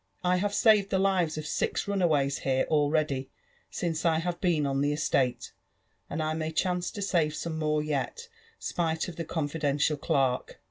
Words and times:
"I 0.33 0.39
havo 0.39 0.51
saved 0.51 0.89
the 0.89 0.97
lives 0.97 1.37
of 1.37 1.43
pis 1.43 1.87
runaways 1.87 2.39
here 2.39 2.65
abready 2.71 3.27
since 3.69 4.03
I 4.03 4.17
have 4.17 4.41
been 4.41 4.65
on 4.65 4.81
the 4.81 4.91
estate^ 4.93 5.51
and 6.09 6.23
I 6.23 6.33
may 6.33 6.51
chance 6.51 6.89
to 6.89 7.03
save 7.03 7.35
some 7.35 7.59
more 7.59 7.83
yet, 7.83 8.27
spile 8.57 8.97
of 9.07 9.15
the 9.15 9.25
confidential 9.25 9.97
clerk. 9.97 10.59